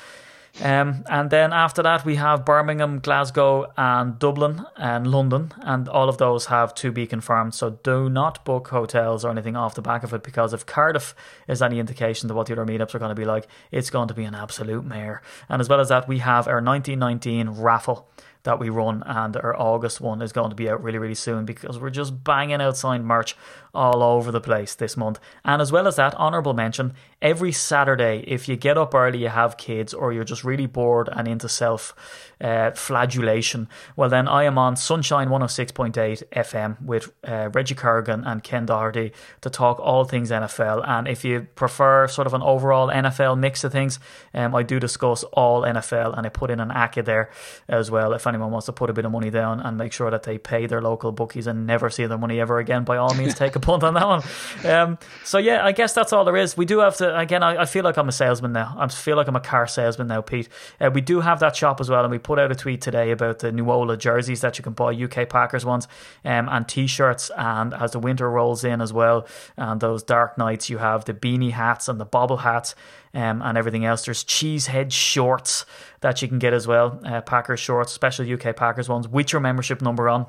[0.61, 6.09] Um, and then after that, we have Birmingham, Glasgow, and Dublin and London, and all
[6.09, 7.53] of those have to be confirmed.
[7.53, 11.13] So do not book hotels or anything off the back of it because if Cardiff
[11.47, 14.07] is any indication to what the other meetups are going to be like, it's going
[14.07, 15.21] to be an absolute mare.
[15.47, 18.09] And as well as that, we have our 1919 raffle
[18.47, 21.45] that we run, and our August one is going to be out really, really soon
[21.45, 23.35] because we're just banging out signed merch
[23.73, 25.19] all over the place this month.
[25.43, 29.29] And as well as that, honourable mention every Saturday, if you get up early, you
[29.29, 31.95] have kids, or you're just really bored and into self
[32.39, 38.43] uh, flagellation, well, then I am on Sunshine 106.8 FM with uh, Reggie Cargan and
[38.43, 39.11] Ken Doherty
[39.41, 40.87] to talk all things NFL.
[40.87, 43.99] And if you prefer sort of an overall NFL mix of things,
[44.33, 47.31] um, I do discuss all NFL and I put in an acca there
[47.67, 48.13] as well.
[48.13, 50.37] If anyone wants to put a bit of money down and make sure that they
[50.37, 53.55] pay their local bookies and never see their money ever again, by all means, take
[53.55, 54.21] a punt on that one.
[54.63, 56.55] Um, so, yeah, I guess that's all there is.
[56.55, 58.75] We do have to, again, I, I feel like I'm a salesman now.
[58.77, 60.49] I feel like I'm a car salesman now, Pete.
[60.79, 63.11] Uh, we do have that shop as well, and we put out a tweet today
[63.11, 65.87] about the Nuola jerseys that you can buy, UK Packers ones,
[66.25, 67.31] um, and t-shirts.
[67.37, 71.13] And as the winter rolls in as well, and those dark nights, you have the
[71.13, 72.75] beanie hats and the bobble hats.
[73.13, 74.05] Um, and everything else.
[74.05, 75.65] There's cheesehead shorts
[76.01, 76.99] that you can get as well.
[77.03, 80.27] Uh, Packers shorts, special UK Packers ones with your membership number on.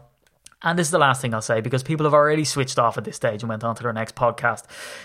[0.62, 3.04] And this is the last thing I'll say because people have already switched off at
[3.04, 4.64] this stage and went on to their next podcast.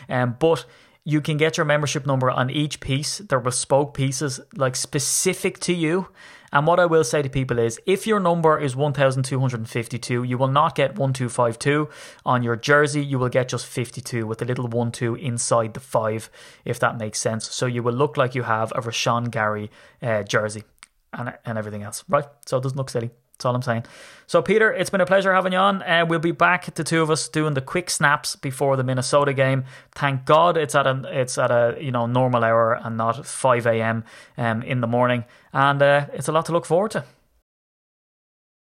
[0.09, 0.65] Um, but
[1.05, 3.17] you can get your membership number on each piece.
[3.17, 6.07] They're bespoke pieces, like specific to you.
[6.53, 10.47] And what I will say to people is if your number is 1252, you will
[10.47, 11.89] not get 1252
[12.25, 13.03] on your jersey.
[13.03, 16.29] You will get just 52 with a little 1 2 inside the 5,
[16.63, 17.49] if that makes sense.
[17.49, 20.63] So you will look like you have a Rashan Gary uh, jersey
[21.11, 22.25] and, and everything else, right?
[22.45, 23.09] So it doesn't look silly.
[23.33, 23.85] That's all I'm saying.
[24.27, 25.81] So, Peter, it's been a pleasure having you on.
[25.81, 29.33] Uh, we'll be back, the two of us, doing the quick snaps before the Minnesota
[29.33, 29.65] game.
[29.91, 33.67] Thank God it's at a it's at a you know normal hour and not 5
[33.67, 34.03] a.m.
[34.37, 37.03] Um, in the morning, and uh, it's a lot to look forward to.